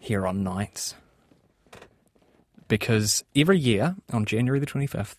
[0.00, 0.96] here on Nights.
[2.66, 5.16] Because every year on January the 25th,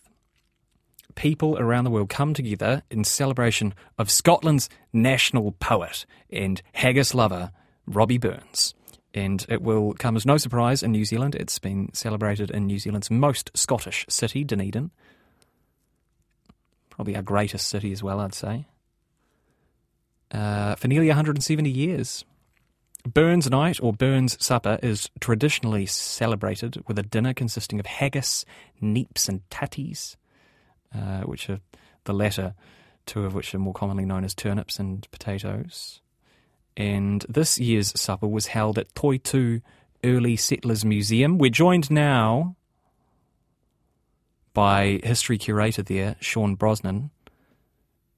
[1.14, 7.52] people around the world come together in celebration of Scotland's national poet and haggis lover,
[7.86, 8.74] Robbie Burns.
[9.14, 11.34] And it will come as no surprise in New Zealand.
[11.34, 14.90] It's been celebrated in New Zealand's most Scottish city, Dunedin.
[16.88, 18.66] Probably our greatest city as well, I'd say.
[20.30, 22.24] Uh, for nearly 170 years.
[23.04, 28.44] Burns Night or Burns Supper is traditionally celebrated with a dinner consisting of haggis,
[28.80, 30.16] neeps, and tatties,
[30.94, 31.60] uh, which are
[32.04, 32.54] the latter
[33.06, 36.00] two of which are more commonly known as turnips and potatoes.
[36.76, 39.60] And this year's supper was held at Toitū
[40.04, 41.38] Early Settlers Museum.
[41.38, 42.56] We're joined now
[44.54, 47.10] by history curator there, Sean Brosnahan.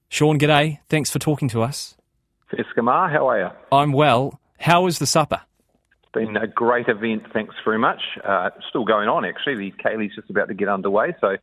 [0.09, 0.79] Sean, g'day.
[0.89, 1.95] Thanks for talking to us.
[2.53, 3.49] Eskamar, how are you?
[3.71, 4.39] I'm well.
[4.59, 5.41] How was the supper?
[6.03, 8.01] It's been a great event, thanks very much.
[8.23, 9.55] Uh, still going on, actually.
[9.55, 11.35] The Ceilidh's just about to get underway, so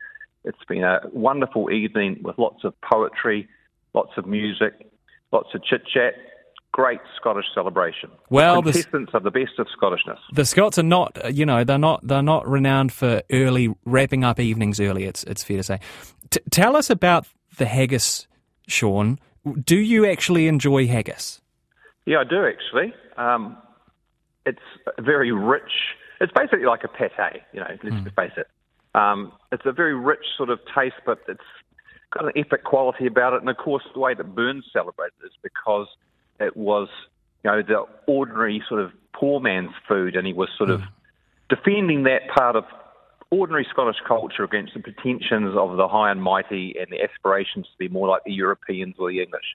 [0.43, 3.47] it's been a wonderful evening with lots of poetry,
[3.93, 4.73] lots of music,
[5.31, 6.15] lots of chit chat.
[6.71, 8.09] Great Scottish celebration.
[8.31, 10.17] Well, the the- contestants are the best of Scottishness.
[10.33, 14.23] The Scots are not, uh, you know, they're not they're not renowned for early wrapping
[14.23, 15.03] up evenings early.
[15.03, 15.79] It's it's fair to say.
[16.31, 18.27] T- tell us about the haggis,
[18.67, 19.19] Sean.
[19.63, 21.41] Do you actually enjoy haggis?
[22.05, 22.93] Yeah, I do actually.
[23.17, 23.57] Um,
[24.45, 24.59] it's
[24.99, 25.95] very rich.
[26.19, 27.11] It's basically like a pate,
[27.53, 28.03] you know, let's Hmm.
[28.03, 28.47] just face it.
[28.95, 31.43] Um, it's a very rich sort of taste, but it's
[32.11, 33.41] got an epic quality about it.
[33.41, 35.87] And of course, the way that Burns celebrated is because
[36.39, 36.89] it was,
[37.43, 40.81] you know, the ordinary sort of poor man's food, and he was sort of
[41.49, 42.65] defending that part of
[43.33, 47.77] ordinary Scottish culture against the pretensions of the high and mighty and the aspirations to
[47.77, 49.45] be more like the Europeans or the English.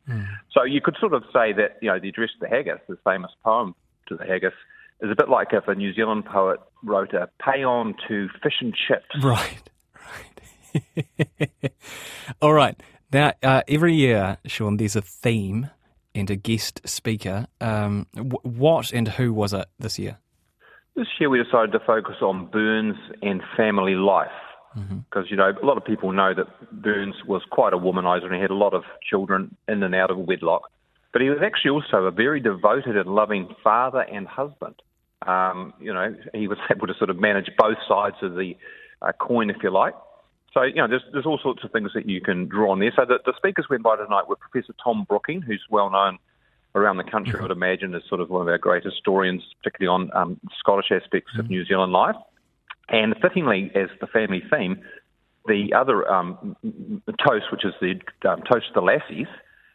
[0.52, 2.98] So you could sort of say that, you know, the address to the haggis, the
[3.04, 3.74] famous poem
[4.08, 4.52] to the haggis,
[5.00, 8.74] is a bit like if a New Zealand poet wrote a paean to fish and
[8.74, 9.06] chips.
[9.22, 9.70] Right,
[11.06, 11.72] right.
[12.42, 12.80] All right.
[13.12, 15.70] Now, uh, every year, Sean, there's a theme
[16.14, 17.46] and a guest speaker.
[17.60, 20.18] Um, wh- what and who was it this year?
[20.98, 24.34] This year we decided to focus on Burns and family life.
[24.74, 28.34] Because, you know, a lot of people know that Burns was quite a womanizer and
[28.34, 30.62] he had a lot of children in and out of wedlock.
[31.12, 34.74] But he was actually also a very devoted and loving father and husband.
[35.24, 38.56] Um, you know, he was able to sort of manage both sides of the
[39.00, 39.94] uh, coin, if you like.
[40.52, 42.92] So, you know, there's, there's all sorts of things that you can draw on there.
[42.96, 46.18] So the, the speakers we invited tonight were Professor Tom Brooking, who's well known
[46.78, 49.94] around the country, I would imagine, is sort of one of our great historians, particularly
[49.94, 52.16] on um, Scottish aspects of New Zealand life.
[52.88, 54.80] And fittingly, as the family theme,
[55.46, 56.56] the other um,
[57.26, 59.26] toast, which is the um, toast to the lassies,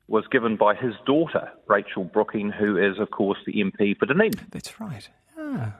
[0.08, 4.48] was given by his daughter, Rachel Brooking, who is, of course, the MP for Dunedin.
[4.52, 5.10] That's right.
[5.38, 5.76] Ah.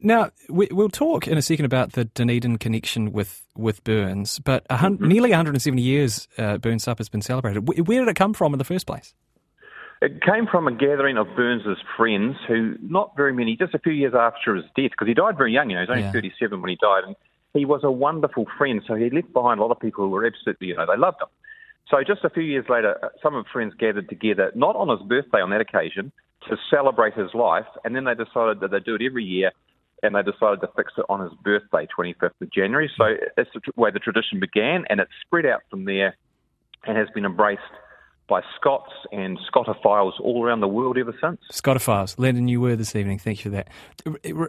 [0.00, 4.66] Now we, we'll talk in a second about the Dunedin connection with with Burns, but
[4.68, 7.60] a hun- nearly 170 years uh, Burns Supper has been celebrated.
[7.68, 9.14] Wh- Where did it come from in the first place?
[10.02, 13.92] It came from a gathering of Burns's friends who, not very many, just a few
[13.92, 16.10] years after his death, because he died very young, you know, he was only Yeah.
[16.10, 17.14] 37 when he died, and
[17.54, 20.26] he was a wonderful friend, so he left behind a lot of people who were
[20.26, 21.28] absolutely, you know, they loved him.
[21.86, 24.88] So just a few years later, uh, some of his friends gathered together, not on
[24.88, 26.10] his birthday on that occasion,
[26.48, 29.52] to celebrate his life, and then they decided that they'd do it every year,
[30.02, 32.90] and they decided to fix it on his birthday, 25th of January.
[32.96, 36.16] So that's the way the tradition began, and it's spread out from there
[36.84, 37.62] and has been embraced
[38.32, 41.38] by Scots and Scotophiles all around the world ever since.
[41.50, 42.18] Scotophiles.
[42.18, 43.18] Landon, you were this evening.
[43.18, 43.68] Thank you for that.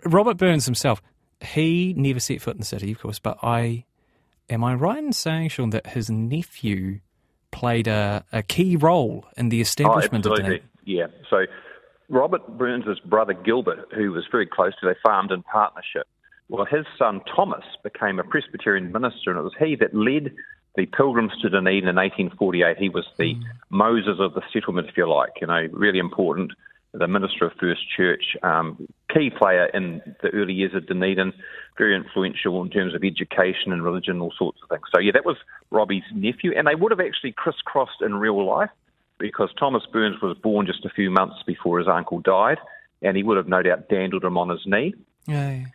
[0.05, 1.01] Robert Burns himself,
[1.41, 3.83] he never set foot in the city, of course, but I
[4.49, 7.01] am I right in saying, Sean, that his nephew
[7.51, 10.59] played a, a key role in the oh, establishment oh, of absolutely.
[10.59, 10.69] Dunedin?
[10.85, 11.07] Yeah.
[11.29, 11.45] So
[12.07, 16.07] Robert Burns' brother Gilbert, who was very close to, they farmed in partnership.
[16.47, 20.31] Well, his son Thomas became a Presbyterian minister, and it was he that led
[20.75, 22.77] the Pilgrims to Dunedin in 1848.
[22.77, 23.43] He was the mm.
[23.69, 26.51] Moses of the settlement, if you like, you know, really important,
[26.93, 31.33] the minister of First Church, um, key player in the early years of Dunedin,
[31.77, 34.83] very influential in terms of education and religion, all sorts of things.
[34.93, 35.37] So, yeah, that was
[35.71, 38.69] Robbie's nephew, and they would have actually crisscrossed in real life
[39.17, 42.57] because Thomas Burns was born just a few months before his uncle died,
[43.01, 44.93] and he would have no doubt dandled him on his knee.
[45.27, 45.65] Yeah.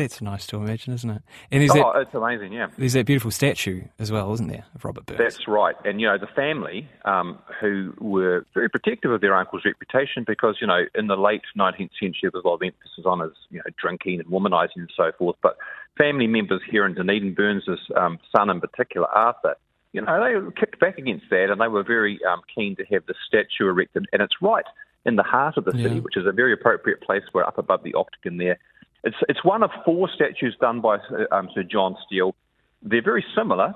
[0.00, 1.22] That's nice to imagine, isn't it?
[1.50, 2.68] And there's oh, that, it's amazing, yeah.
[2.78, 5.18] There's that beautiful statue as well, isn't there, of Robert Burns?
[5.18, 5.76] That's right.
[5.84, 10.56] And, you know, the family, um, who were very protective of their uncle's reputation because,
[10.60, 13.32] you know, in the late 19th century, there was a lot of emphasis on his,
[13.50, 15.36] you know, drinking and womanizing and so forth.
[15.42, 15.58] But
[15.98, 19.56] family members here in Dunedin, Burns' um, son in particular, Arthur,
[19.92, 23.04] you know, they kicked back against that and they were very um, keen to have
[23.06, 24.06] the statue erected.
[24.12, 24.64] And it's right
[25.04, 26.00] in the heart of the city, yeah.
[26.00, 27.22] which is a very appropriate place.
[27.32, 28.58] We're up above the Octagon there.
[29.04, 30.98] It's, it's one of four statues done by
[31.32, 32.34] um, Sir John Steell.
[32.82, 33.74] They're very similar,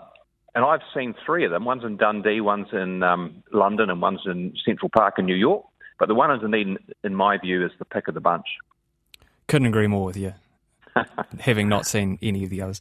[0.54, 1.64] and I've seen three of them.
[1.64, 5.64] One's in Dundee, one's in um, London, and one's in Central Park in New York.
[5.98, 8.46] But the one in Dunedin, in my view, is the pick of the bunch.
[9.46, 10.34] Couldn't agree more with you,
[11.40, 12.80] having not seen any of the others.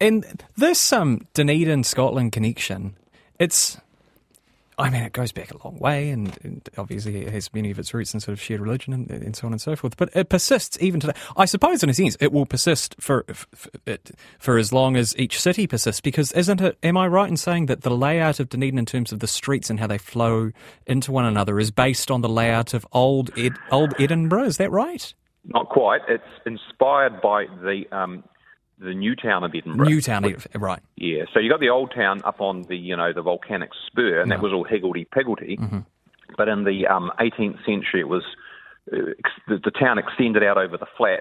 [0.00, 2.96] And this um, Dunedin Scotland connection,
[3.38, 3.78] it's
[4.78, 7.78] I mean, it goes back a long way, and, and, obviously it has many of
[7.78, 9.96] its roots in sort of shared religion and, and, so on and so forth.
[9.96, 11.14] But it persists even today.
[11.34, 13.24] I suppose, in a sense, it will persist for,
[13.54, 13.70] for
[14.38, 16.02] for as long as each city persists.
[16.02, 16.76] Because isn't it?
[16.82, 19.70] Am I right in saying that the layout of Dunedin, in terms of the streets
[19.70, 20.50] and how they flow
[20.86, 24.44] into one another, is based on the layout of old Ed, old Edinburgh?
[24.44, 25.14] Is that right?
[25.46, 26.02] Not quite.
[26.06, 28.24] It's inspired by the um,
[28.78, 29.86] the new town of Edinburgh.
[29.86, 30.80] New town, right?
[30.96, 31.24] Yeah.
[31.32, 34.30] So you got the old town up on the you know the volcanic spur, and
[34.30, 35.56] that was all higgledy piggledy.
[35.56, 35.78] Mm-hmm.
[36.36, 38.22] But in the um, 18th century, it was
[38.92, 39.14] uh,
[39.48, 41.20] the, the, town extended out over the flat.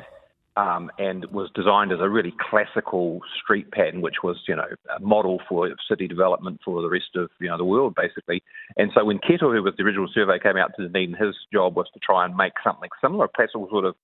[0.57, 5.01] Um, and was designed as a really classical street pattern, which was, you know, a
[5.01, 8.41] model for city development for the rest of, you know, the world, basically.
[8.77, 11.75] And so when Kettle, who was the original survey, came out to Dunedin, his job
[11.75, 13.95] was to try and make something similar, a classical sort of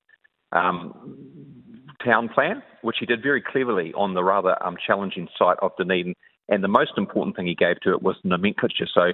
[0.52, 0.94] um,
[2.04, 6.16] town plan, which he did very cleverly on the rather um, challenging site of Dunedin.
[6.50, 8.88] And the most important thing he gave to it was nomenclature.
[8.94, 9.12] So,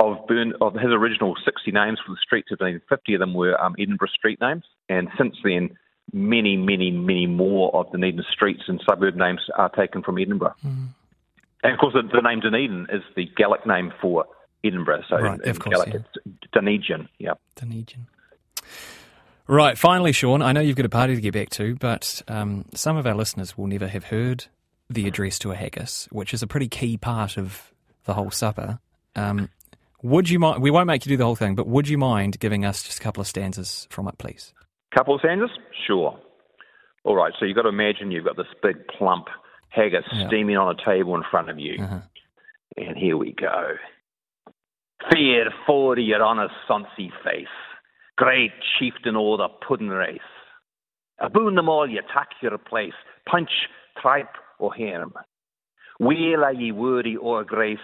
[0.00, 3.34] of, Burn, of his original 60 names for the streets of Dunedin, 50 of them
[3.34, 4.64] were um, Edinburgh street names.
[4.88, 5.76] And since then,
[6.12, 10.54] many, many, many more of Dunedin streets and suburb names are taken from Edinburgh.
[10.64, 10.88] Mm.
[11.62, 14.24] And of course, the, the, name Dunedin is the Gaelic name for
[14.64, 15.02] Edinburgh.
[15.08, 16.00] So, right, in, of course, Gaelic, yeah.
[16.00, 17.08] it's Dunedin.
[17.18, 17.34] Yeah.
[17.56, 18.06] Dunedin.
[19.48, 22.64] Right, finally, Sean, I know you've got a party to get back to, but um,
[22.74, 24.46] some of our listeners will never have heard
[24.88, 27.72] the address to a haggis, which is a pretty key part of
[28.04, 28.78] the whole supper.
[29.16, 29.48] Um,
[30.02, 30.62] would you mind?
[30.62, 32.98] We won't make you do the whole thing, but would you mind giving us just
[32.98, 34.52] a couple of stanzas from it, please?
[34.94, 35.50] Couple of stanzas,
[35.86, 36.18] sure.
[37.04, 37.32] All right.
[37.38, 39.26] So you've got to imagine you've got this big plump
[39.68, 40.26] haggis yeah.
[40.26, 42.00] steaming on a table in front of you, uh-huh.
[42.76, 43.74] and here we go.
[45.10, 47.46] Fear for your honest sonsy face
[48.16, 50.20] great chieftain o' the puddin' race.
[51.20, 52.92] Aboon them all, ye tak your place,
[53.28, 53.50] punch,
[54.00, 55.14] tripe, or harm.
[56.00, 57.78] Weel are ye worthy o'er grace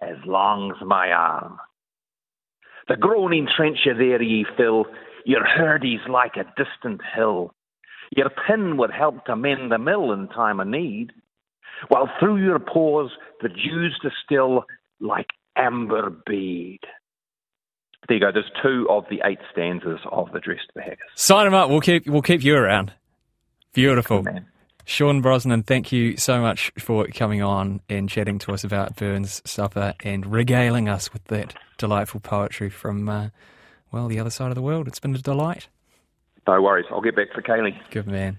[0.00, 1.58] as long's my arm.
[2.88, 4.86] The groaning trencher there ye fill,
[5.24, 7.54] your hurdy's like a distant hill.
[8.14, 11.12] Your pin would help to mend the mill in time of need,
[11.88, 13.10] while through your pores
[13.40, 14.64] the dews distill
[15.00, 16.80] like amber bead.
[18.08, 18.32] There you go.
[18.32, 20.98] There's two of the eight stanzas of the Dress to the Haggis.
[21.14, 21.70] Sign them up.
[21.70, 22.92] We'll keep we'll keep you around.
[23.72, 24.24] Beautiful.
[24.86, 29.40] Sean Brosnahan, thank you so much for coming on and chatting to us about Burns
[29.46, 33.28] Supper and regaling us with that delightful poetry from, uh,
[33.90, 34.86] well, the other side of the world.
[34.86, 35.68] It's been a delight.
[36.46, 36.84] No worries.
[36.90, 37.78] I'll get back to Ceilidh.
[37.90, 38.38] Good man.